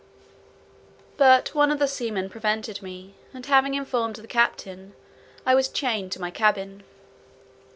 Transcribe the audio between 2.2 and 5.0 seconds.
prevented me, and having informed the captain,